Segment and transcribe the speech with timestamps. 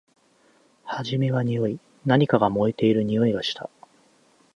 [0.83, 1.79] はじめはにおい。
[2.07, 3.69] 何かが燃えているにおいがした。